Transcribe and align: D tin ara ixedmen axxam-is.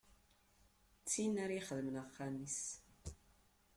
D 1.03 1.05
tin 1.11 1.33
ara 1.43 1.55
ixedmen 1.59 1.95
axxam-is. 2.03 2.61